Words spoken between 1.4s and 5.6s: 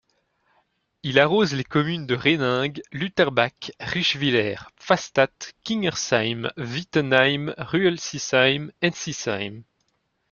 les communes de Reiningue, Lutterbach, Richwiller, Pfastatt,